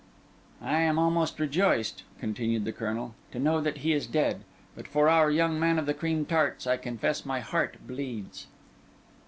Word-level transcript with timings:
"I 0.63 0.79
am 0.79 0.97
almost 0.97 1.39
rejoiced," 1.39 2.01
continued 2.19 2.65
the 2.65 2.71
Colonel, 2.71 3.13
"to 3.31 3.37
know 3.37 3.61
that 3.61 3.77
he 3.77 3.93
is 3.93 4.07
dead. 4.07 4.41
But 4.75 4.87
for 4.87 5.07
our 5.09 5.29
young 5.29 5.59
man 5.59 5.77
of 5.77 5.85
the 5.85 5.93
cream 5.93 6.25
tarts 6.25 6.65
I 6.65 6.77
confess 6.77 7.23
my 7.23 7.39
heart 7.39 7.77
bleeds." 7.85 8.47